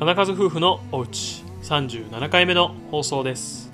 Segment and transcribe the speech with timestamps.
[0.00, 1.44] 金数夫婦のおうち。
[1.62, 3.70] 37回目の放送です。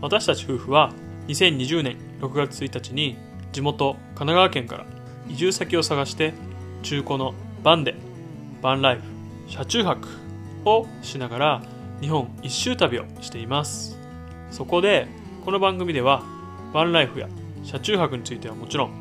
[0.00, 0.90] 私たち夫婦は
[1.28, 3.18] 2020年6月1日に
[3.52, 4.86] 地元神奈川県から
[5.28, 6.32] 移住先を探して
[6.82, 7.94] 中古のバンで
[8.62, 9.02] バンライフ
[9.48, 10.08] 車中泊
[10.64, 11.62] をしながら
[12.00, 13.98] 日本一周旅をしています。
[14.50, 15.06] そこで
[15.44, 16.22] この番組では
[16.72, 17.28] バンライフや
[17.62, 18.92] 車中泊についてはもちろん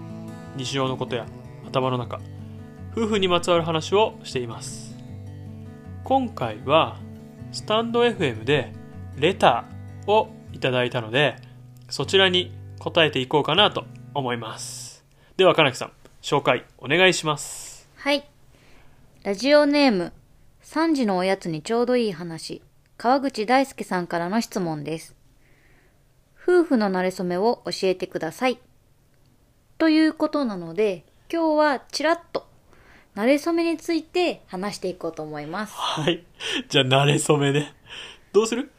[0.58, 1.26] 日常のことや
[1.66, 2.20] 頭の中
[2.92, 4.85] 夫婦にまつわる話をしています。
[6.06, 6.98] 今回は
[7.52, 8.72] スタンド FM で
[9.18, 11.36] レターをいただいたので
[11.90, 15.04] そちらに答えていこうかなと思います
[15.36, 15.92] では金木さん
[16.22, 18.24] 紹介お願いしますはい。
[19.24, 20.14] ラジオネーム、
[20.62, 22.62] 3時のおやつにちょうどいい話、
[22.98, 25.16] 川口大輔さんからの質問です。
[26.40, 28.60] 夫婦の馴れ初めを教えてください。
[29.80, 32.48] ということなので、今日はちらっと、
[33.16, 35.74] 馴れ初めについて話していこうと思います。
[35.76, 36.24] はい
[36.70, 37.74] じゃあ慣れ初めね
[38.34, 38.70] どうする？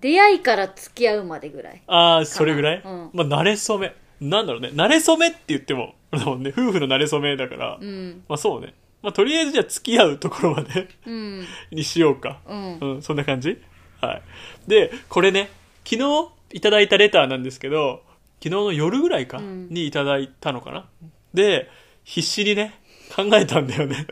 [0.00, 1.82] 出会いから付き合うまでぐらい。
[1.86, 8.24] ああそれぐらい、うんまあ慣れ初めなんだろうね慣れ初めって言ってもだもんね夫婦の慣れ初めだから、うん。
[8.28, 11.44] まあそうねまあとりあえずじゃあ付き合うところまでうん。
[11.70, 12.78] にしようかうん。
[12.78, 13.58] うん、そんな感じ？
[14.00, 14.22] はい。
[14.66, 15.48] で、これね、
[15.84, 18.02] 昨日いただいたレターなんですけど、
[18.42, 20.88] 昨日の夜ぐらいか、うんにいただいたのかな？
[21.34, 21.70] で、
[22.02, 22.80] 必死にね、
[23.14, 24.06] 考えたんだよね。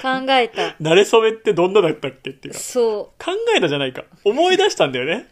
[0.00, 0.74] 考えた。
[0.80, 2.60] 慣れ初めってどんなだったっけっていうか。
[2.60, 4.04] そ考えたじゃないか。
[4.24, 5.28] 思い出したんだよね。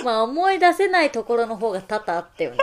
[0.00, 0.04] う。
[0.04, 2.58] まあ思い出せないところの方が多々あったよね。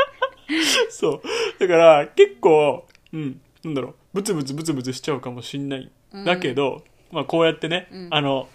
[0.90, 1.22] そう。
[1.58, 5.90] だから、結構、うん、なんだろう、ブツブツブツブツしちゃうかもしんない。
[6.26, 8.48] だけど、まあこうやってね、うんあの、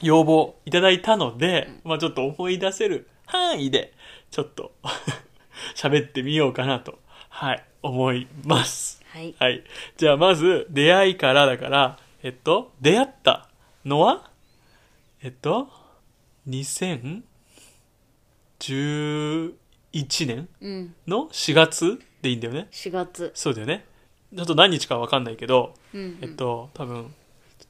[0.00, 3.92] 要望いただいたので、まあちょっと思い出せる範囲で、
[4.32, 4.72] ちょっと
[5.76, 6.98] 喋ってみようかなと、
[7.36, 9.02] はい、思います。
[9.12, 9.34] はい。
[9.40, 9.64] はい。
[9.96, 13.48] じゃあまず、出会いからだから、えっと、出会った
[13.84, 14.30] のは、
[15.20, 15.68] えっと、
[16.48, 17.16] 2011
[20.26, 20.94] 年うん。
[21.08, 23.32] の4月でいいんだよね？4月。
[23.34, 23.84] そうだよね。
[24.34, 26.18] ちょっと何日かわかんないけど、うん。
[26.22, 27.12] えっと、多分、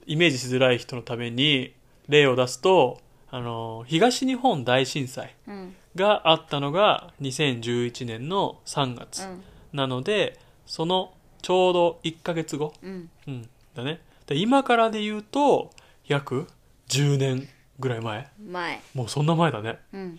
[0.06, 1.72] イメージしづらい人のために
[2.08, 3.00] 例を出すと、
[3.31, 5.75] あの、東日本大震災うん。
[5.96, 9.42] があったのが2011年の3月うん。
[9.74, 11.12] なので、その
[11.42, 13.10] ちょうど1ヶ月後、うん。
[13.26, 14.00] うん、だね。
[14.26, 15.70] で今からで言うと、
[16.06, 16.46] 約
[16.88, 17.48] 10年
[17.78, 18.30] ぐらい前。
[18.46, 18.80] 前。
[18.94, 19.78] もうそんな前だね。
[19.92, 20.18] うん。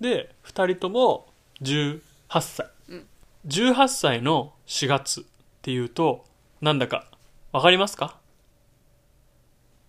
[0.00, 1.26] で、2人とも
[1.60, 2.00] 18
[2.40, 2.66] 歳。
[2.88, 3.06] うん
[3.46, 5.24] 18歳の4月っ
[5.60, 6.24] ていうと、
[6.62, 7.06] なんだか
[7.52, 8.16] わかりますか？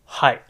[0.04, 0.44] はい。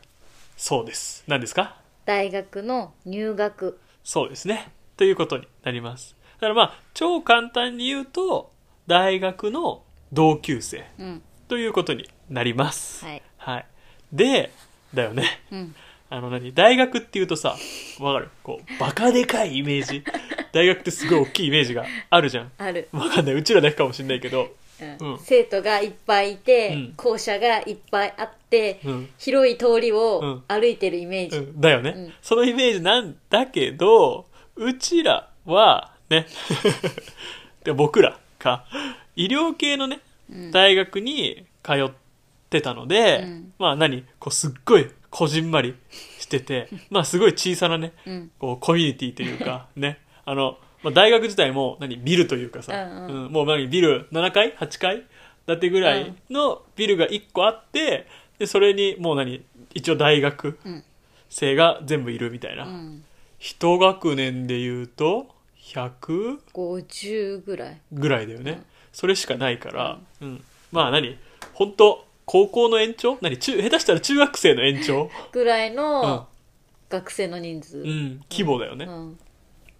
[0.57, 1.23] そうです。
[1.27, 1.77] 何ですか？
[2.05, 3.79] 大学の入学。
[4.03, 4.71] そうですね。
[4.97, 6.15] ということになります。
[6.35, 8.51] だからまあ、超簡単に言うと、
[8.88, 9.81] 大学の
[10.13, 11.22] 同級生うん。
[11.47, 13.06] ということになります。
[13.06, 13.22] はい。
[13.38, 13.66] はい。
[14.12, 14.51] で、
[14.94, 15.41] だよね。
[15.51, 15.75] うん。
[16.09, 16.53] あの何？
[16.53, 17.56] 大学っていうとさ、
[18.00, 18.29] わかる？
[18.44, 20.03] こう、バカでかいイメージ。
[20.53, 22.52] 大学ってすごい大きいイメージがあるじゃん。
[22.57, 22.88] ある。
[22.91, 23.35] わかんない。
[23.35, 24.41] うちらだけかもしんないけど。
[24.44, 24.47] うん
[25.00, 29.09] うん生徒がいっぱいいて、うん校舎がいっぱいあって、うん。
[29.17, 31.38] 広い通りうをん歩いてるイメージ。
[31.38, 34.25] うん、だよね、うんそのイメージなんだけど、
[34.56, 36.27] うちらは、ね、
[37.63, 38.66] で僕らか、
[39.16, 39.99] 医療系のね、
[40.31, 40.51] うん。
[40.51, 41.91] 大学に通っ
[42.49, 43.53] てたので、うん。
[43.59, 44.03] まあ何？
[44.19, 45.75] こうすっごいこじんまり
[46.19, 48.31] してて、 まあすごい小さなね、うん。
[48.39, 51.97] こうコミュニティというか、 ね、あの、まあ、大学自体も何？
[51.97, 53.25] ビルというかさ、うんうん。
[53.25, 53.31] うん。
[53.31, 53.67] もう何？
[53.67, 55.03] ビル7階 ?8 階？
[55.47, 58.07] 建てぐらいのビルが1個あって、
[58.39, 59.43] で、それにもう何？
[59.73, 60.83] 一応大学うん。
[61.29, 62.66] 生が全部いるみたいな。
[62.66, 63.03] うん。
[63.39, 65.34] 一学年で言うと、
[65.65, 67.81] 100 50ぐらい。
[67.91, 68.63] ぐらいだよね。
[68.93, 70.43] それしかないから、うん。
[70.71, 71.17] まあ何？
[71.53, 73.17] 本当高校の延長？
[73.21, 73.37] 何？
[73.37, 75.09] 中、下手したら中学生の延長？
[75.31, 76.27] ぐらいうんの
[76.89, 77.79] 学生の人数。
[77.79, 78.85] うん、規模だよね。
[78.85, 79.17] うん。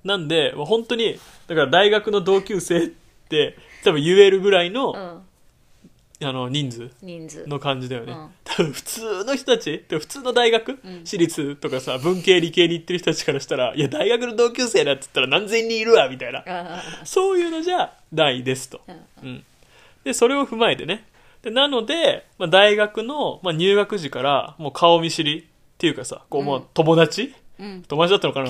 [0.04, 2.88] なんで、もう本当に、だから大学の同級生っ
[3.30, 6.28] て、多分言えるぐらいの、うん。
[6.28, 7.46] あの、人数人数。
[7.48, 8.16] の感じだよね。
[8.64, 16.44] 普通の人たち、普通の大学、うん私立とかさ、文系理系に行ってる人たちからしたら、いや、大学の同級生だって言ったら何千人いるわ、みたいな。
[16.48, 18.82] あそういうのじゃないですと。
[18.88, 18.94] あ。
[19.24, 19.44] うんうん。
[20.04, 21.06] で、それを踏まえてね。
[21.42, 25.44] でなので、まあ、大学の、まあ、入学時から、もう顔見知りっ
[25.78, 27.84] ていうかさ、こう、もう友達、うん。
[27.84, 28.50] 友達だったのかな？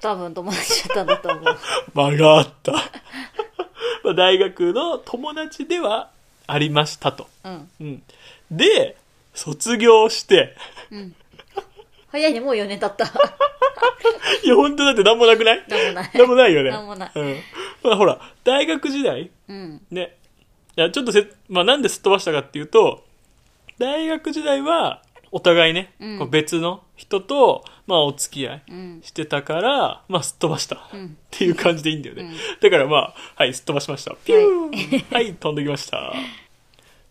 [0.00, 1.58] 多分友達だったんだと思う。
[1.94, 2.72] 間があった。
[4.04, 6.10] まあ大学の友達では
[6.46, 7.28] ありましたと。
[7.44, 7.70] うん。
[7.80, 8.02] うん。
[8.50, 8.96] で、
[9.38, 10.56] 卒業して、
[10.90, 11.14] うん。
[12.10, 13.04] 早いね、もう4年経った。
[14.42, 15.64] いや、本当だって何もなくない？
[15.68, 16.10] なんもない。
[16.14, 16.70] 何もないよね。
[16.70, 17.36] なんもないうん。
[17.82, 19.82] まあほら、大学時代、うん。
[19.90, 20.16] ね。
[20.76, 23.04] いや、ちょっとせ、まあなんですっ飛ばしたかっていうと、
[23.78, 29.00] 大学時代は、お互いね、うんこう別の人と、まあ、お付き合いうん。
[29.04, 30.76] してたから、まあ、すっ飛ばした。
[30.76, 31.18] っうん。
[31.30, 32.22] ていう感じでいいんだよね。
[32.22, 34.14] うんだからまあ、はい、すっ飛ばしました。
[34.24, 36.14] ピューンはい、飛んできました。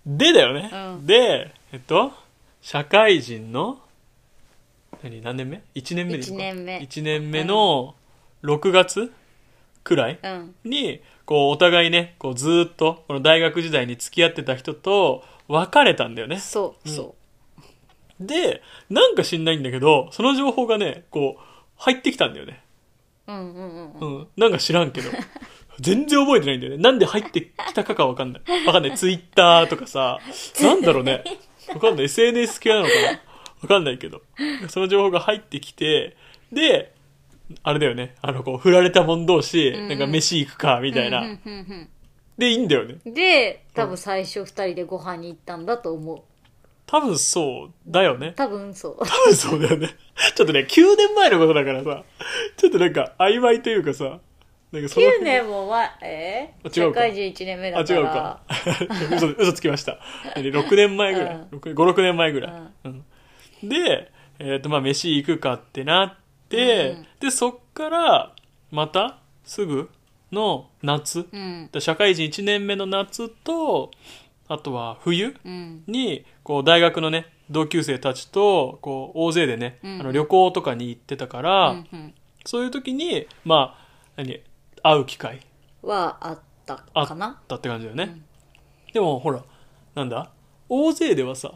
[0.07, 0.69] でだよね。
[0.73, 2.11] うんで、えっと、
[2.59, 3.77] 社会人の、
[5.03, 6.35] 何、何年目 ?1 年目ですか？
[6.35, 7.93] 一年目 ?1 年目の
[8.41, 9.11] 6月
[9.83, 10.55] くらいうん。
[10.63, 16.39] に、こう、お互いね、こう、ずーっと、この大学時代に付き合ってた人と別れたんだよね。
[16.39, 17.13] そう、うんそ
[18.19, 21.43] で、なんか知んないんだけど、その情報がね、こう、
[21.77, 22.59] 入ってきたんだよね。
[23.27, 23.31] う。
[23.33, 24.21] うんうんうんううん。
[24.23, 24.27] ん。
[24.35, 25.11] なんか知らんけど。
[25.79, 26.79] 全然覚えてないんだよね。
[26.81, 28.65] なんで入ってきたかかわかんない。
[28.65, 28.97] わかんない。
[28.97, 30.17] ツイッターとかさ、
[30.63, 31.23] なんだろうね。
[31.73, 32.05] わかんない。
[32.05, 33.09] SNS 系なのかな？
[33.61, 34.21] わかんないけど。
[34.69, 36.15] その情報が入ってきて、
[36.51, 36.93] で、
[37.63, 38.15] あれだよね。
[38.21, 41.21] あの、こう、振られた者同士、うんなんか飯行くか、みたいな。
[41.21, 41.89] うんうんうん
[42.37, 42.97] で、いいんだよね。
[43.03, 46.21] うんで、多分最初二人でご飯に行ったんだと思う。
[46.85, 48.33] 多分そうだよね。
[48.35, 48.97] 多分そう。
[48.99, 49.89] 多分そうだよね。
[50.35, 52.03] ちょっとね、9年前のことだからさ、
[52.57, 54.19] ちょっとなんか曖昧というかさ、
[54.71, 56.53] なんかその9年も前、え？
[56.63, 57.99] あ違うか社会人1年目あ、だから。
[57.99, 58.41] 違うか。
[59.15, 59.99] 嘘、嘘つきました。
[60.35, 61.35] 6年前ぐらい。
[61.35, 62.53] うん5、6年前ぐらい。
[62.85, 63.05] うん
[63.63, 66.15] で、えっ、と、まあ、飯行くかってなっ
[66.49, 68.35] て、うんで、そっから、
[68.69, 69.89] また、すぐ
[70.31, 71.69] の夏、うん。
[71.79, 73.91] 社会人1年目の夏と、
[74.47, 75.83] あとは冬うん。
[75.87, 82.13] に、こう、大学のね、同級生たちと、こう、大勢でね、うんあの旅行とかに行ってたから、うんうん
[82.45, 84.39] そういう時に、まあ、何、
[84.89, 85.39] 会う機会
[85.81, 88.21] はあったあっかなたって感じだよね。
[88.93, 89.43] でも、ほら、
[89.95, 90.31] なんだ？
[90.69, 91.53] 大勢ではさ、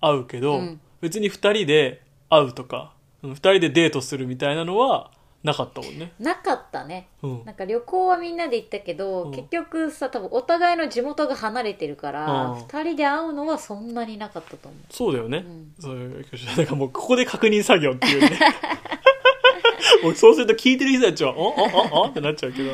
[0.00, 2.00] 会うけど、うん別に二人で
[2.30, 2.92] 会うとか、
[3.22, 5.10] うん二人でデートするみたいなのは
[5.42, 6.12] なかったもんね。
[6.20, 7.08] なかったね。
[7.22, 15.38] うんなんか旅行はみんなで行ったけど、うん結局さ多分お互いの地元が離れてるから、うん二人で会うのはそんなになかったと思そうだよね。
[15.38, 16.24] んそういう、
[16.56, 18.30] なんかもうここで確認作業っていうね。
[20.14, 21.54] そうすると聞いてる人たちは、おお
[22.02, 22.70] おおってなっちゃうけど。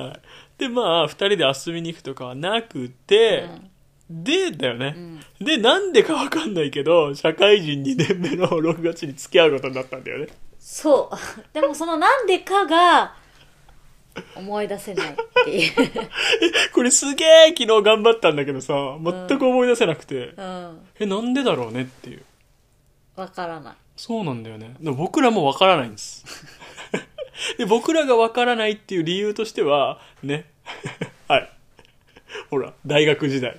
[0.00, 0.20] はい。
[0.58, 3.48] で、まあ、二人で遊びに行くとかはなくて、
[4.08, 4.90] で、だよね。
[4.90, 10.28] んで、なんでかわかんないけど、社会人2年目の6月に付き合うことになったんだよね。
[10.58, 13.14] そうでもそのなんでかが
[14.36, 15.72] 思い出せないっていう
[16.74, 22.22] これすげえ昨日頑張ったんだけどさ、全く思い出せなくて、うんえ、なんでだろうねっていう。
[23.16, 24.74] わからないそうなんだよね。
[24.80, 26.24] 僕らもわからないんです。
[27.58, 30.46] で、僕らがわからないっていう理由としては、ね。
[31.28, 31.50] はい。
[32.50, 33.58] ほら、大学時代。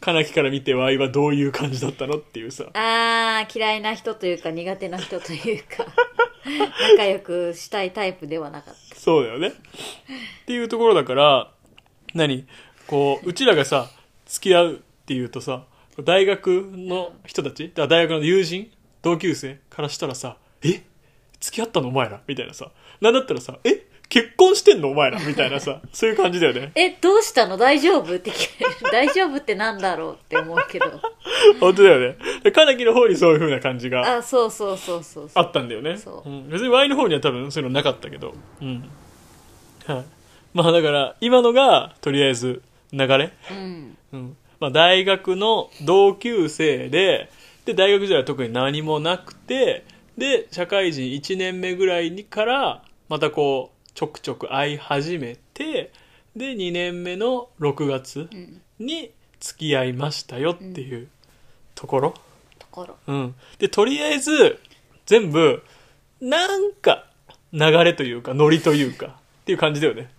[0.00, 2.66] かなきから見てワイはどういう感じだったのっていうさ。
[2.74, 5.86] あー嫌いな人というか苦手な人というか
[6.92, 9.48] 仲良くしたいタイプではなかったそうだよね。
[9.48, 9.52] っ
[10.44, 11.50] ていうところだから、
[12.12, 12.46] 何？
[12.86, 13.90] こう、うちらがさ、
[14.26, 14.76] 付き合うっ
[15.06, 15.64] ていうとさ、
[16.02, 18.70] 大学の人たち、大学の友人、
[19.00, 20.82] 同級生からしたらさ、え？
[21.44, 22.20] 付き合ったのお前ら？
[22.26, 22.70] みたいなさ。
[23.02, 23.86] なんだったらさ、え？
[24.08, 24.88] 結婚してんの？
[24.90, 25.20] お前ら？
[25.20, 26.72] みたいなさ、 そういう感じだよね。
[26.74, 27.58] えどうしたの？
[27.58, 28.14] 大丈夫？
[28.14, 30.14] って聞かれる 大丈夫ってなんだろう？
[30.14, 30.86] って思うけど
[31.60, 32.16] 本当だよね。
[32.42, 35.98] でかなきの方にそういう風な感じがあそうそうそうそうあったんだよね。
[35.98, 38.34] そううん、別に Y の方には多分そういうのなかったけど。
[38.62, 38.88] うん。
[39.86, 40.04] はい。
[40.54, 43.32] まあだから、今のが、とりあえず、流れ。
[43.50, 44.36] うんうん。
[44.60, 47.28] まあ大学の同級生で、
[47.64, 49.84] で、大学時代は特に何もなくて、
[50.16, 55.92] で、社会人1年目ぐらいにから、またこう、ちょくちょく会い始めて、
[56.36, 61.08] で、2年目の6月うんに付き合いましたよっていう
[61.74, 62.14] ところ。
[62.58, 63.34] ところうん。
[63.58, 64.58] で、とりあえず、
[65.06, 65.62] 全部、
[66.20, 67.06] なんか、
[67.52, 70.10] 流れというか、ノリというか、っていう感じだよね。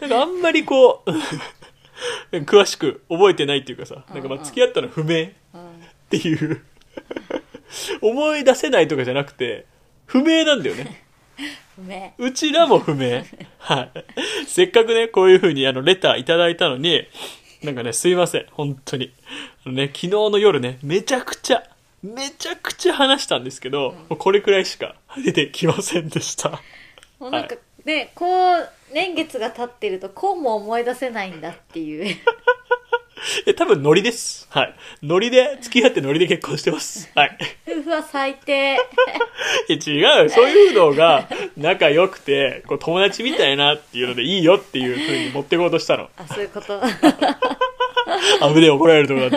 [0.00, 1.10] なんかあんまりこう、
[2.44, 5.70] 詳しく覚えてないっていうかさ、なんかまあ付き合ったの不明っうん
[6.08, 6.64] ていう、
[8.00, 9.66] 思い出せないとかじゃなくて、
[10.06, 11.02] 不明なんだよね。
[11.76, 13.24] 不明うちらも不明。
[13.58, 13.90] はい。
[14.46, 17.06] せっかくね、こういう風にあの、レターいただいたのに、
[17.62, 18.46] なんかね、すいません。
[18.50, 19.12] 本当に。
[19.64, 21.62] あのね、昨日の夜ね、めちゃくちゃ、
[22.02, 26.60] めちゃくちゃ話したんですけど、もうこれくらいしか出てきませんでした。
[27.18, 32.16] もうなんかねこう年月が経ってるとこうも思い出せないんだっていう
[33.46, 34.48] え、多分ノリです。
[34.50, 34.74] はい。
[35.02, 37.10] ノリで、付き合ってノリで結婚してます。
[37.14, 37.38] はい。
[37.68, 38.52] 夫婦は最低
[39.68, 40.30] え違う。
[40.30, 46.08] そういうのが仲良くて、こう友達みたいなっていうのでいいよっていう風に持ってこうとしたの。
[46.16, 46.80] あそういうこと
[48.40, 49.30] あぶねえ怒られるとこだっ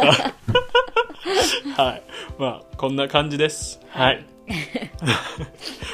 [1.75, 1.83] た。
[1.83, 2.03] はい。
[2.37, 3.79] まあ、こんな感じです。
[3.89, 4.25] はい。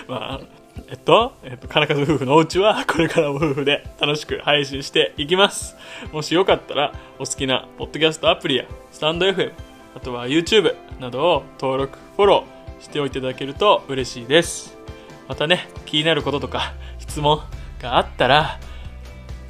[0.08, 0.59] まあ、
[0.90, 5.76] えっと、えっと、金数夫婦のお家は、これからも夫婦で楽しく配信していきます。
[6.12, 9.52] もしよかったら、お好きなポッドキャストアプリや、スタンド FM、
[9.96, 14.78] あとは YouTube などを登録、フォロー、しておいていただけると嬉しいです。
[15.28, 17.42] またね気になることとか質問
[17.82, 18.60] があったら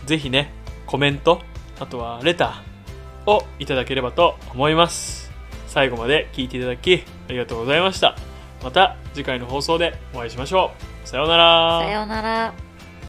[0.05, 0.51] ぜひね
[0.85, 1.41] コメント
[1.79, 5.29] あとはレターをいただければと思います。
[5.67, 8.15] 最後まで聞いていただきありがとうございました。
[8.63, 10.88] また次回の放送でお会いしましょう。
[11.09, 12.68] さようならさようなら。